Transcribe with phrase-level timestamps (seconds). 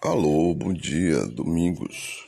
[0.00, 2.24] Alô, bom dia, domingos.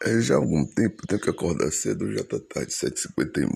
[0.00, 3.50] É, já há algum tempo tenho que acordar cedo, já tá tarde, 7h51.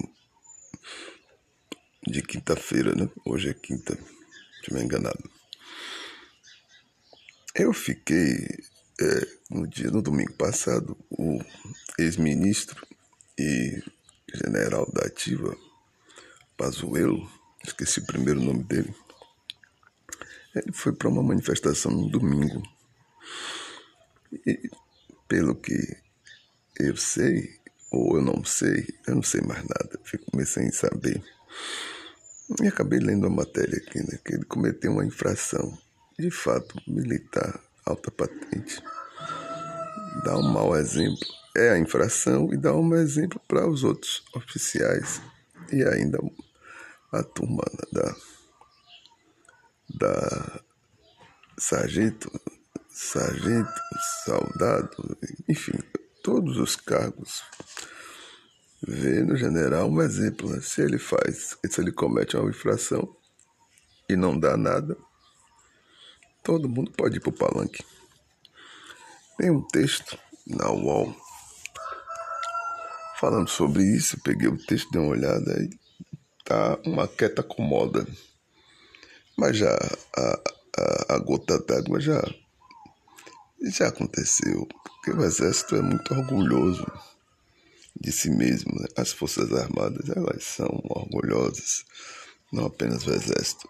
[2.05, 3.09] De quinta-feira, né?
[3.25, 5.31] Hoje é quinta, se estiver enganado.
[7.55, 8.45] Eu fiquei,
[9.01, 11.39] é, no dia, no domingo passado, o
[11.97, 12.85] ex-ministro
[13.39, 13.85] e
[14.35, 15.57] general da ativa,
[16.57, 17.31] Pazuello,
[17.65, 18.93] esqueci o primeiro nome dele,
[20.57, 22.63] ele foi para uma manifestação no domingo.
[24.47, 24.71] E
[25.29, 25.97] pelo que
[26.79, 31.23] eu sei, ou eu não sei, eu não sei mais nada, comecei sem saber.
[32.63, 35.77] E acabei lendo a matéria aqui, né, que ele cometeu uma infração,
[36.19, 38.83] de fato, militar, alta patente.
[40.25, 44.25] Dá um mau exemplo, é a infração e dá um mau exemplo para os outros
[44.35, 45.21] oficiais
[45.73, 46.19] e ainda
[47.13, 48.15] a turma da
[49.89, 50.61] da
[51.59, 52.31] sargento,
[52.89, 53.81] sargento,
[54.25, 55.79] soldado, enfim,
[56.23, 57.43] todos os cargos.
[58.87, 60.61] Vê no general um exemplo, né?
[60.61, 63.17] se ele faz, se ele comete uma infração
[64.09, 64.97] e não dá nada,
[66.43, 67.85] todo mundo pode ir para o palanque.
[69.39, 71.15] Tem um texto na UOL
[73.19, 75.71] falando sobre isso, peguei o texto, dei uma olhada e
[76.45, 78.07] tá uma quieta comoda.
[79.37, 79.77] Mas já
[80.17, 80.41] a,
[80.79, 82.23] a, a gota d'água já,
[83.63, 86.87] já aconteceu, porque o exército é muito orgulhoso
[88.01, 88.73] de si mesmo.
[88.81, 88.87] Né?
[88.97, 91.85] As Forças Armadas, elas são orgulhosas,
[92.51, 93.69] não apenas o exército.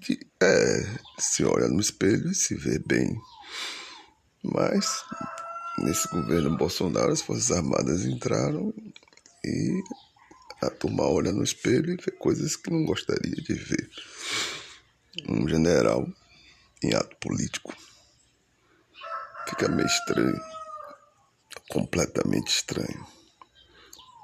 [0.00, 3.18] De, é, se olha no espelho e se vê bem.
[4.42, 5.02] Mas
[5.78, 8.72] nesse governo Bolsonaro as Forças Armadas entraram
[9.44, 9.82] e
[10.62, 13.90] a turma olha no espelho e vê coisas que não gostaria de ver
[15.28, 16.06] um general
[16.82, 17.74] em ato político.
[19.48, 20.40] Fica meio estranho,
[21.68, 23.06] completamente estranho.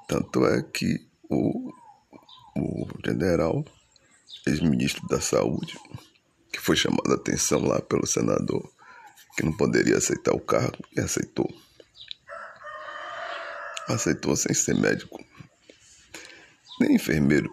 [0.07, 1.73] Tanto é que o,
[2.55, 3.65] o general,
[4.45, 5.77] ex-ministro da Saúde,
[6.51, 8.71] que foi chamado a atenção lá pelo senador,
[9.35, 11.47] que não poderia aceitar o cargo, e aceitou.
[13.87, 15.23] Aceitou sem ser médico,
[16.79, 17.51] nem enfermeiro.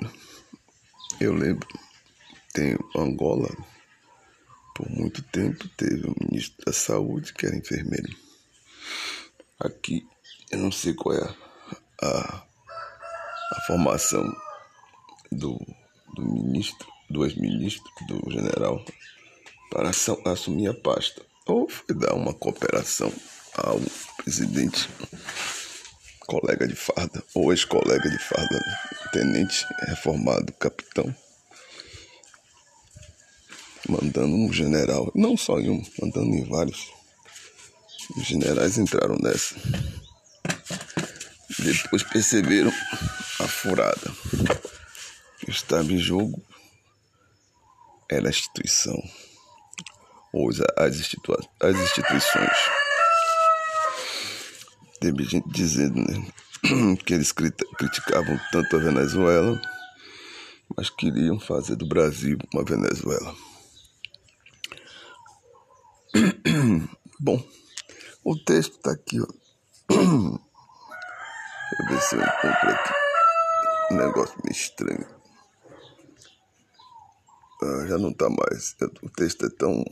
[1.20, 1.83] Eu lembro
[2.54, 3.50] tem Angola,
[4.76, 8.16] por muito tempo, teve um ministro da saúde que era enfermeiro.
[9.58, 10.06] Aqui,
[10.52, 12.46] eu não sei qual é a, a,
[13.52, 14.24] a formação
[15.32, 15.58] do,
[16.14, 18.84] do ministro, do ex-ministro, do general,
[19.70, 19.90] para
[20.26, 21.22] assumir a pasta.
[21.46, 23.12] Ou foi dar uma cooperação
[23.56, 23.80] ao
[24.16, 24.88] presidente,
[26.20, 28.64] colega de farda, ou ex-colega de farda,
[29.12, 31.14] tenente reformado, capitão
[33.88, 36.90] mandando um general, não só em um, mandando em vários.
[38.16, 39.54] Os generais entraram nessa.
[41.58, 42.72] Depois perceberam
[43.40, 44.10] a furada.
[45.42, 46.42] O que estava em jogo
[48.10, 49.02] era a instituição,
[50.32, 52.56] ou as, institu as instituições.
[55.00, 56.26] Teve gente dizendo né,
[57.04, 59.60] que eles criticavam tanto a Venezuela,
[60.76, 63.34] mas queriam fazer do Brasil uma Venezuela.
[67.24, 67.42] Bom,
[68.22, 69.24] o texto está aqui, ó.
[69.88, 72.92] Deixa eu ver se eu encontro aqui.
[73.90, 75.06] Um negócio meio estranho.
[77.62, 78.76] Ah, já não está mais.
[79.02, 79.82] O texto é tão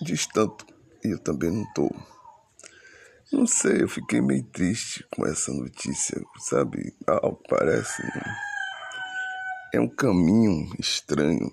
[0.00, 0.66] distante
[1.04, 1.94] e eu também não estou.
[3.32, 6.92] Não sei, eu fiquei meio triste com essa notícia, sabe?
[7.06, 8.02] Algo parece.
[8.02, 8.36] Né?
[9.74, 11.52] É um caminho estranho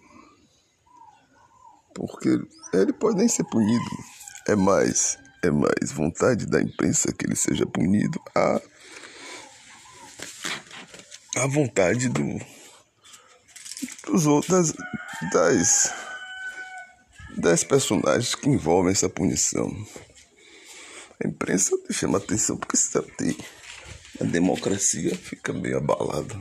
[1.94, 2.42] porque
[2.74, 4.19] ele pode nem ser punido.
[4.50, 8.60] É mais, é mais vontade da imprensa que ele seja punido a
[11.38, 12.24] a vontade do
[14.08, 14.74] dos outros
[15.32, 15.94] das
[17.38, 19.70] das personagens que envolvem essa punição.
[21.24, 23.38] A imprensa chama atenção porque se tem
[24.20, 26.36] a democracia fica meio abalada.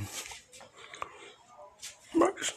[2.15, 2.55] Mas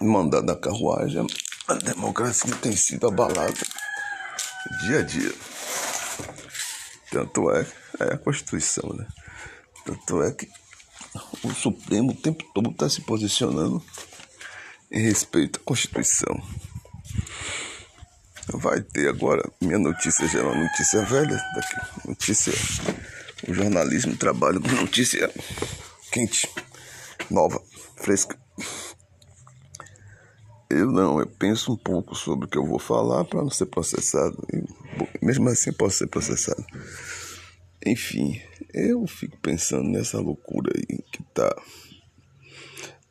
[0.00, 1.24] mandar da carruagem
[1.68, 3.85] a democracia tem sido abalada
[4.80, 5.32] dia a dia.
[7.10, 7.66] Tanto é,
[8.00, 9.06] é a Constituição, né?
[9.84, 10.48] Tanto é que
[11.42, 13.82] o Supremo o tempo todo está se posicionando
[14.90, 16.42] em respeito à Constituição.
[18.48, 22.52] Vai ter agora, minha notícia já é uma notícia velha, daqui, notícia,
[23.48, 25.32] o jornalismo trabalha com notícia
[26.12, 26.48] quente,
[27.30, 27.60] nova,
[27.96, 28.38] fresca.
[30.68, 33.66] Eu não, eu penso um pouco sobre o que eu vou falar para não ser
[33.66, 34.36] processado.
[34.52, 36.64] E, mesmo assim, posso ser processado.
[37.86, 38.40] Enfim,
[38.74, 41.54] eu fico pensando nessa loucura aí que tá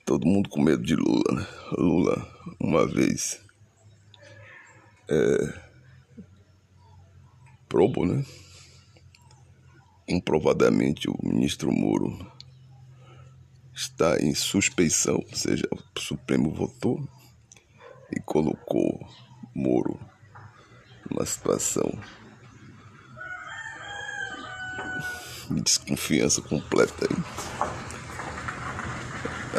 [0.06, 1.48] todo mundo com medo de Lula, né?
[1.78, 2.28] Lula,
[2.60, 3.40] uma vez,
[5.10, 5.60] é,
[7.70, 8.26] probo, né?
[10.08, 12.20] Comprovadamente o ministro Moro
[13.74, 17.08] está em suspeição, ou seja, o Supremo votou
[18.12, 19.00] e colocou
[19.54, 20.00] Moro
[21.10, 21.90] numa situação
[25.50, 27.08] de desconfiança completa.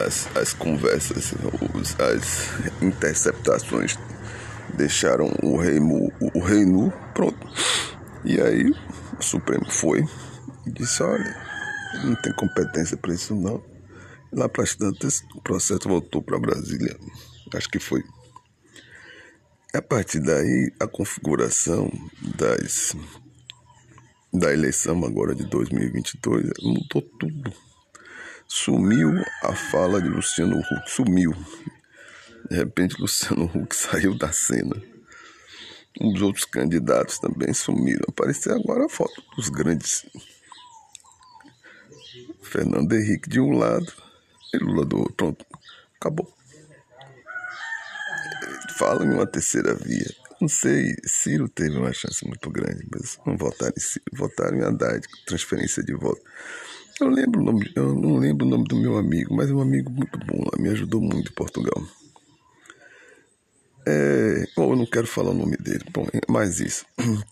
[0.06, 1.32] As, as conversas,
[1.74, 3.96] os, as interceptações
[4.74, 7.46] deixaram o rei, o nu pronto.
[8.24, 8.70] E aí
[9.18, 10.04] o Supremo foi
[10.66, 11.34] e disse, olha,
[12.04, 13.62] não tem competência para isso não.
[14.32, 16.98] Lá para as tantas, o processo voltou para Brasília.
[17.54, 18.02] Acho que foi.
[19.76, 21.92] A partir daí, a configuração
[22.38, 22.96] das,
[24.32, 27.52] da eleição agora de 2022 mudou tudo.
[28.48, 31.34] Sumiu a fala de Luciano Huck, sumiu.
[32.50, 34.82] De repente, Luciano Huck saiu da cena.
[36.00, 38.06] Os outros candidatos também sumiram.
[38.08, 40.06] Apareceu agora a foto dos grandes.
[42.40, 43.92] Fernando Henrique de um lado
[44.54, 45.14] e Lula do outro.
[45.14, 45.46] Pronto,
[46.00, 46.35] acabou.
[48.76, 50.14] Fala em uma terceira via.
[50.40, 54.62] Não sei, Ciro teve uma chance muito grande, mas não votaram em Ciro, votaram em
[54.62, 56.20] Haddad, transferência de voto.
[57.00, 59.60] Eu lembro o nome, eu não lembro o nome do meu amigo, mas é um
[59.60, 61.82] amigo muito bom me ajudou muito em Portugal.
[63.86, 65.84] É, bom, eu não quero falar o nome dele.
[65.92, 66.84] Bom, é mais isso.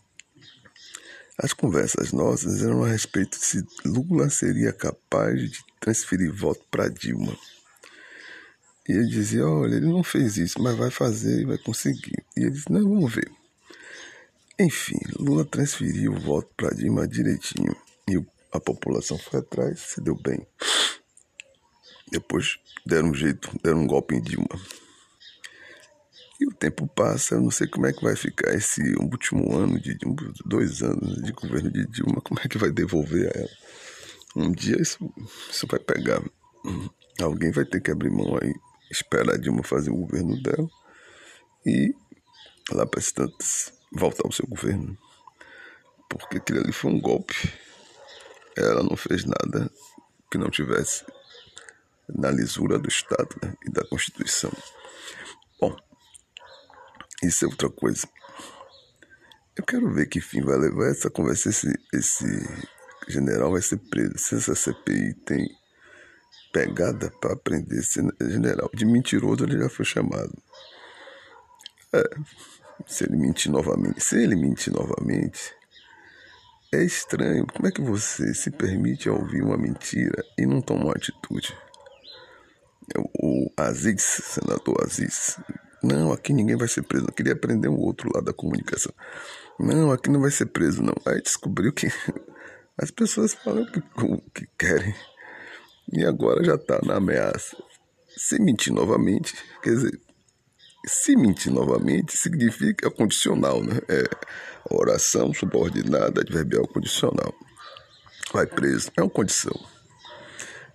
[1.37, 6.89] As conversas nossas eram a respeito de se Lula seria capaz de transferir voto para
[6.89, 7.37] Dilma.
[8.89, 12.25] E ele dizia: Olha, ele não fez isso, mas vai fazer e vai conseguir.
[12.37, 13.31] E ele disse: Não, vamos ver.
[14.59, 17.75] Enfim, Lula transferiu o voto para Dilma direitinho.
[18.09, 18.23] E
[18.53, 20.47] a população foi atrás, se deu bem.
[22.11, 24.61] Depois deram um jeito, deram um golpe em Dilma.
[26.41, 29.81] E o tempo passa, eu não sei como é que vai ficar esse último ano
[29.81, 29.97] de
[30.45, 33.51] dois anos de governo de Dilma, como é que vai devolver a ela.
[34.37, 34.99] Um dia isso,
[35.51, 36.23] isso vai pegar.
[37.21, 38.53] Alguém vai ter que abrir mão aí,
[38.95, 40.69] esperar a Dilma fazer o governo dela
[41.67, 41.95] e
[42.71, 44.97] lá para as tantas voltar ao seu governo.
[46.09, 47.35] Porque aquilo ali foi um golpe.
[48.57, 49.71] Ela não fez nada
[50.31, 51.05] que não tivesse
[52.09, 54.53] na lisura do Estado né, e da Constituição.
[55.61, 55.75] Bom,
[57.23, 58.09] isso é outra coisa.
[59.57, 61.49] Eu quero ver que fim vai levar essa conversa.
[61.49, 62.27] Esse, esse
[63.09, 64.19] general vai ser preso.
[64.19, 65.49] Se essa CPI tem
[66.55, 68.71] pegada para prender esse general.
[68.73, 70.33] De mentiroso ele já foi chamado.
[71.93, 72.03] É,
[72.87, 74.01] se ele mentir novamente.
[74.01, 75.53] Se ele mentir novamente,
[76.73, 77.45] é estranho.
[77.53, 81.53] Como é que você se permite ouvir uma mentira e não toma uma atitude?
[83.21, 85.39] O Aziz, senador Aziz,
[85.83, 87.07] não, aqui ninguém vai ser preso.
[87.09, 88.93] Eu queria aprender um outro lado da comunicação.
[89.59, 90.95] Não, aqui não vai ser preso, não.
[91.05, 91.89] Aí descobriu que
[92.79, 93.81] as pessoas falam o que,
[94.35, 94.95] que querem.
[95.93, 97.57] E agora já está na ameaça.
[98.17, 100.01] Se mentir novamente, quer dizer,
[100.87, 103.81] se mentir novamente significa condicional, né?
[103.89, 104.05] É
[104.71, 107.35] oração subordinada, adverbial condicional.
[108.33, 108.91] Vai preso.
[108.97, 109.55] É uma condição.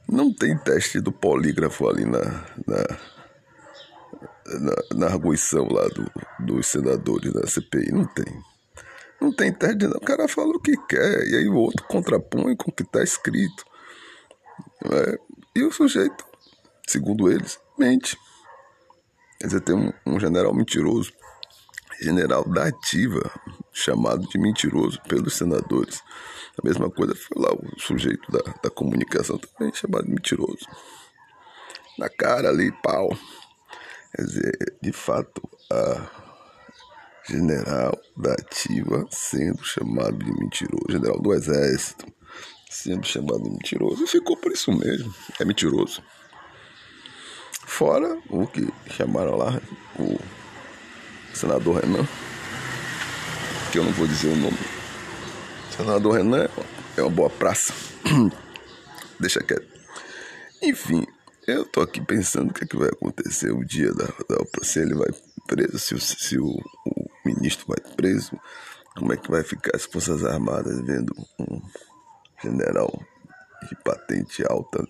[0.08, 2.84] Não tem teste do polígrafo ali na, na
[4.58, 7.92] na, na arguição lá do, dos senadores da CPI.
[7.92, 8.26] Não tem.
[9.22, 9.98] Não tem teste, não.
[9.98, 13.04] O cara fala o que quer, e aí o outro contrapõe com o que está
[13.04, 13.66] escrito.
[14.86, 15.20] É,
[15.56, 16.26] e o sujeito,
[16.88, 18.18] segundo eles, mente.
[19.40, 21.12] Quer dizer, tem um, um general mentiroso,
[22.02, 23.32] general da ativa,
[23.72, 26.02] chamado de mentiroso pelos senadores.
[26.62, 30.66] A mesma coisa foi lá o sujeito da, da comunicação também chamado de mentiroso.
[31.98, 33.10] Na cara ali, pau.
[34.16, 36.10] Quer dizer, de fato, a
[37.28, 42.19] general da ativa sendo chamado de mentiroso, general do exército
[42.70, 46.04] sendo chamado mentiroso, e ficou por isso mesmo, é mentiroso.
[47.52, 49.60] Fora o que chamaram lá
[49.98, 50.20] o
[51.34, 52.08] senador Renan,
[53.72, 54.58] que eu não vou dizer o nome.
[55.70, 56.48] O senador Renan
[56.96, 57.74] é uma boa praça.
[59.20, 59.68] Deixa quieto.
[60.62, 61.06] Enfim,
[61.48, 64.80] eu tô aqui pensando o que, é que vai acontecer o dia da, da se
[64.80, 65.10] ele vai
[65.48, 68.40] preso, se, se o, o ministro vai preso,
[68.96, 71.62] como é que vai ficar as Forças Armadas vendo um
[72.42, 72.92] general
[73.68, 74.86] de patente alta,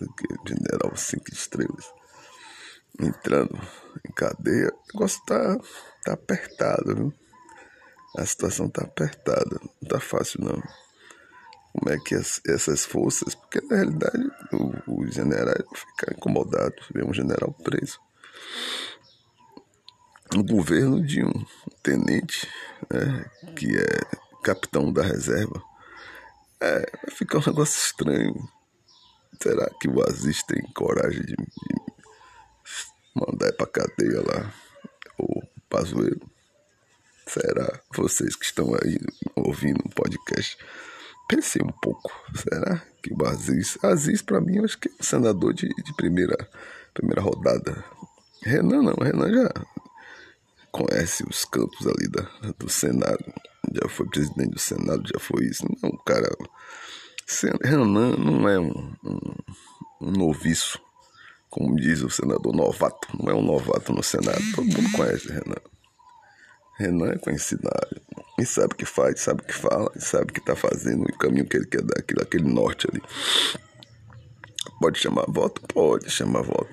[0.46, 1.92] general cinco estrelas.
[3.00, 3.58] entrando
[4.06, 5.56] em cadeia, o negócio tá,
[6.04, 7.14] tá apertado, viu?
[8.18, 10.60] A situação tá apertada, não tá fácil não.
[11.72, 14.28] Como é que as, essas forças, porque na realidade
[14.86, 17.98] os generais vão ficar incomodados, ver um general preso.
[20.36, 21.46] O governo de um
[21.82, 22.48] tenente,
[22.92, 23.24] né,
[23.56, 25.62] que é capitão da reserva,
[26.60, 28.34] é, vai ficar um negócio estranho.
[29.42, 31.80] Será que o Aziz tem coragem de, de
[33.14, 34.52] mandar pra cadeia lá?
[35.18, 36.30] Ou Pazuelo?
[37.26, 37.80] Será?
[37.94, 38.98] Vocês que estão aí
[39.36, 40.58] ouvindo o podcast,
[41.28, 42.12] pensei um pouco.
[42.34, 43.78] Será que o Aziz...
[43.82, 46.36] Aziz, para mim, eu acho que é um senador de, de primeira,
[46.92, 47.84] primeira rodada.
[48.42, 49.50] Renan não, Renan já
[50.70, 53.24] conhece os campos ali da, do Senado.
[53.72, 55.64] Já foi presidente do Senado, já foi isso.
[55.82, 56.28] Não, cara...
[57.62, 59.34] Renan não é um, um,
[60.00, 60.80] um noviço,
[61.48, 63.06] como diz o senador novato.
[63.16, 64.40] Não é um novato no Senado.
[64.54, 65.60] Todo mundo conhece Renan.
[66.76, 68.02] Renan é conhecido na área.
[68.38, 71.18] E sabe o que faz, sabe o que fala, sabe o que está fazendo, o
[71.18, 73.02] caminho que ele quer dar, aquele, aquele norte ali.
[74.80, 75.60] Pode chamar voto?
[75.72, 76.68] Pode chamar voto.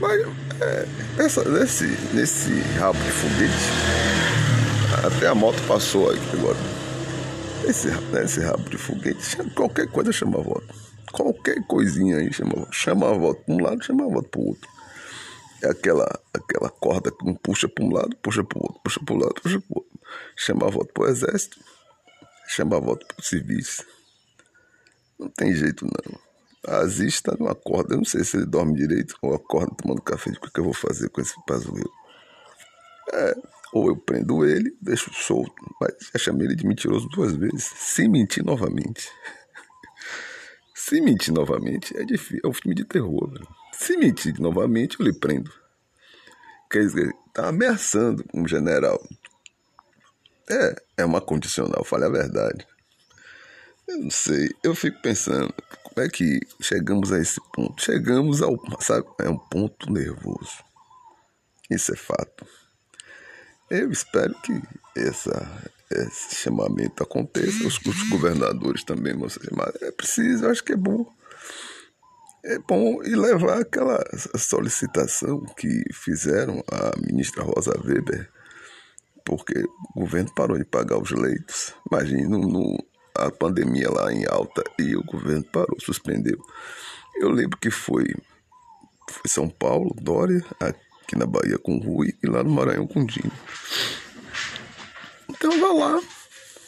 [0.00, 0.20] Mas
[0.60, 3.54] é, essa, nesse, nesse rabo de foguete,
[5.06, 6.58] até a moto passou aqui agora.
[7.66, 10.74] Esse, nesse rabo de foguete, qualquer coisa chama voto.
[11.12, 12.66] Qualquer coisinha aí chama.
[12.70, 14.68] Chama voto para um lado, chama voto para o outro.
[15.62, 19.00] É aquela, aquela corda que um puxa para um lado, puxa para o outro, puxa
[19.04, 20.00] para o lado, puxa para o outro.
[20.36, 21.58] Chama voto para o exército,
[22.48, 23.84] chama voto para o civis.
[25.18, 26.23] Não tem jeito não.
[26.66, 30.30] Aziz está numa corda, eu não sei se ele dorme direito ou acorda tomando café,
[30.30, 31.92] o que eu vou fazer com esse pazuelo.
[33.12, 33.34] É,
[33.72, 38.08] ou eu prendo ele, deixo solto, mas já chamei ele de mentiroso duas vezes, sem
[38.08, 39.08] mentir novamente.
[40.74, 43.48] Se mentir novamente, é difícil, é um filme de terror, velho.
[43.72, 45.50] Se mentir novamente, eu lhe prendo.
[46.70, 49.00] Quer dizer, tá ameaçando um general.
[50.50, 52.66] É, é uma condicional, fale a verdade.
[53.88, 55.54] Eu não sei, eu fico pensando,
[55.94, 57.80] como é que chegamos a esse ponto?
[57.80, 60.64] Chegamos ao, sabe, é um ponto nervoso.
[61.70, 62.44] Isso é fato.
[63.70, 64.60] Eu espero que
[64.96, 69.80] essa, esse chamamento aconteça, os, os governadores também vão ser chamados.
[69.80, 71.06] É preciso, eu acho que é bom
[72.44, 74.04] é bom e levar aquela
[74.36, 78.30] solicitação que fizeram a ministra Rosa Weber,
[79.24, 81.74] porque o governo parou de pagar os leitos.
[81.90, 82.76] Imagina no,
[83.14, 86.38] a pandemia lá em alta e o governo parou, suspendeu.
[87.16, 88.04] Eu lembro que foi,
[89.08, 93.32] foi São Paulo, Dória, aqui na Bahia com Rui e lá no Maranhão com Dino.
[95.28, 96.02] Então vá lá,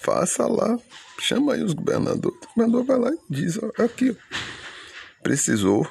[0.00, 0.78] faça lá,
[1.18, 2.38] chama aí os governadores.
[2.42, 4.56] O governador vai lá e diz, ó, aqui, ó
[5.26, 5.84] precisou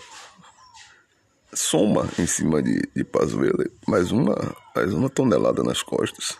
[1.54, 6.38] soma em cima de, de Pazuello mais uma, mais uma tonelada nas costas.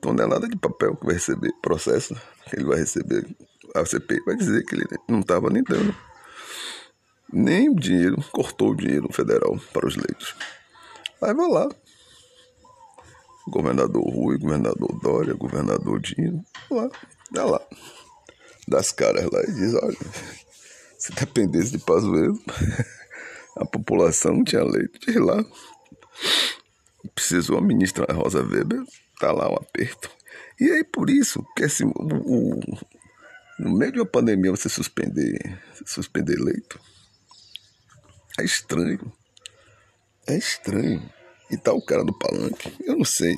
[0.00, 2.16] Tonelada de papel que vai receber, processo
[2.52, 3.26] ele vai receber.
[3.74, 5.94] A CPI vai dizer que ele não estava nem dando
[7.32, 10.34] nem dinheiro, cortou o dinheiro federal para os leitos.
[11.22, 11.68] Aí vai lá.
[13.48, 16.88] Governador Rui, governador Dória, governador Dino, lá,
[17.30, 17.60] dá lá.
[18.66, 19.96] Das caras lá e diz, olha,
[20.98, 22.40] se dependesse de Pazuello,
[23.56, 24.98] a população não tinha leito.
[24.98, 25.44] de lá.
[27.14, 28.82] Precisou a ministra Rosa Weber,
[29.20, 30.10] tá lá um aperto.
[30.58, 32.60] E aí, por isso, que assim, o, o,
[33.58, 36.80] no meio de uma pandemia você suspender, suspender leito,
[38.38, 39.12] é estranho.
[40.26, 41.10] É estranho.
[41.50, 42.74] E tá o cara do palanque.
[42.80, 43.36] Eu não sei,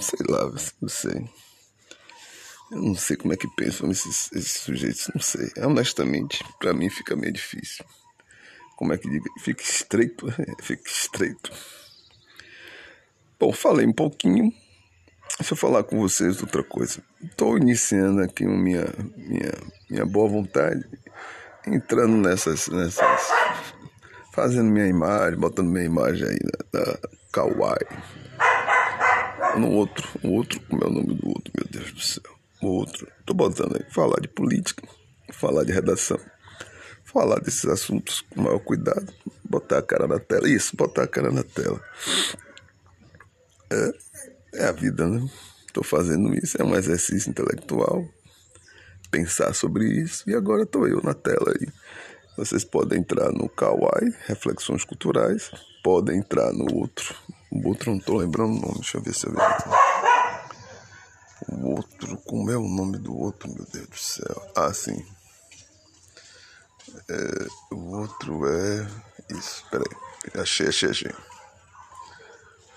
[0.00, 1.28] sei lá, não sei.
[2.70, 5.50] Eu não sei como é que pensam esses, esses sujeitos, não sei.
[5.58, 7.84] Honestamente, para mim fica meio difícil.
[8.76, 9.28] Como é que diga?
[9.40, 10.26] Fica estreito,
[10.62, 11.50] fica estreito.
[13.40, 14.52] Bom, falei um pouquinho.
[15.36, 17.02] Deixa eu falar com vocês outra coisa.
[17.22, 19.52] Estou iniciando aqui minha, minha,
[19.90, 20.84] minha boa vontade,
[21.66, 23.06] entrando nessas, nessas.
[24.32, 26.38] fazendo minha imagem, botando minha imagem aí
[26.72, 26.98] da, da
[27.32, 27.86] Kawaii.
[29.58, 33.06] No outro, o outro, como é o nome do outro, meu Deus do céu outro.
[33.24, 34.86] Tô botando aí, falar de política,
[35.32, 36.18] falar de redação,
[37.04, 39.12] falar desses assuntos com maior cuidado,
[39.44, 40.48] botar a cara na tela.
[40.48, 41.80] Isso, botar a cara na tela.
[43.70, 43.92] É,
[44.52, 45.28] é a vida, né?
[45.72, 48.04] Tô fazendo isso, é um exercício intelectual.
[49.10, 51.68] Pensar sobre isso, e agora tô eu na tela aí.
[52.36, 55.50] Vocês podem entrar no Kawaii, Reflexões Culturais,
[55.82, 57.14] podem entrar no outro.
[57.50, 59.88] O outro não tô lembrando o nome, deixa eu ver se eu vejo
[61.48, 64.52] o outro, como é o nome do outro, meu Deus do céu?
[64.54, 65.04] Ah, sim.
[67.08, 68.86] É, o outro é.
[69.30, 69.86] Isso, peraí.
[70.34, 71.12] Achei, achei, achei.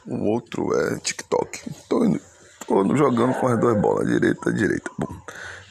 [0.07, 1.73] Um outro é TikTok.
[1.87, 2.19] Tô, indo,
[2.67, 4.89] tô jogando com as duas bolas, direita, direita.
[4.97, 5.13] Bom,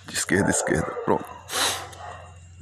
[0.06, 0.90] de esquerda, esquerda.
[1.04, 1.24] Pronto.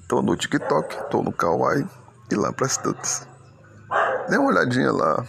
[0.09, 1.87] Tô no TikTok, tô no Kawaii
[2.31, 3.27] e lá para tantas.
[4.29, 5.27] Dê uma olhadinha lá.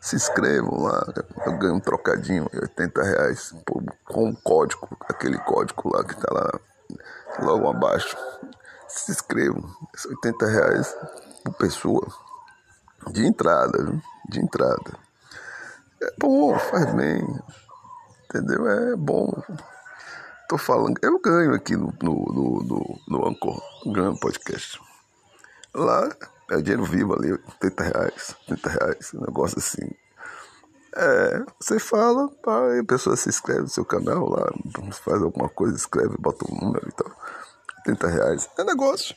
[0.00, 1.04] Se inscrevam lá.
[1.46, 3.54] Eu ganho um trocadinho, 80 reais
[4.04, 6.50] com um código, aquele código lá que tá lá
[7.40, 8.16] logo abaixo.
[8.88, 9.62] Se inscrevam.
[10.08, 10.96] 80 reais
[11.44, 12.06] por pessoa.
[13.10, 14.00] De entrada, viu?
[14.28, 14.98] De entrada.
[16.02, 17.22] É bom, faz bem.
[18.24, 18.66] Entendeu?
[18.68, 19.30] É bom.
[20.48, 20.98] Tô falando.
[21.00, 23.62] Eu ganho aqui no, no, no, no, no Anchor.
[23.86, 24.80] Ganho podcast.
[25.74, 26.10] Lá
[26.50, 29.88] é dinheiro vivo ali, 80 reais, 30 reais, um negócio assim.
[30.94, 34.46] É, você fala, pá, a pessoa se inscreve no seu canal lá,
[34.92, 37.10] faz alguma coisa, escreve, bota um número e tal.
[37.84, 38.50] 30 reais.
[38.58, 39.16] É negócio.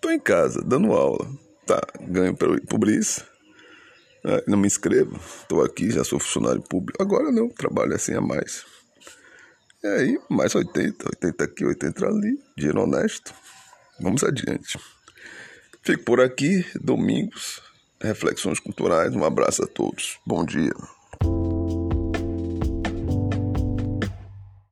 [0.00, 1.28] Tô em casa, dando aula.
[1.66, 3.24] Tá, ganho por isso.
[4.28, 5.18] É, não me inscrevo.
[5.48, 7.02] Tô aqui, já sou funcionário público.
[7.02, 8.62] Agora não, trabalho assim a mais.
[9.82, 12.38] E aí, mais 80, 80 aqui, 80 ali.
[12.54, 13.32] Dinheiro honesto.
[13.98, 14.78] Vamos adiante.
[15.82, 17.62] Fico por aqui, domingos,
[18.02, 19.14] reflexões culturais.
[19.14, 20.18] Um abraço a todos.
[20.26, 20.74] Bom dia.